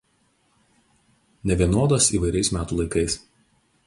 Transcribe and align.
Nevienodas 1.51 2.07
įvairiais 2.19 2.49
metų 2.57 2.81
laikais. 2.81 3.19